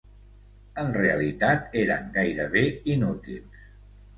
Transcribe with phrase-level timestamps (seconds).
[0.83, 2.65] En realitat eren gairebé
[2.95, 3.65] inútils.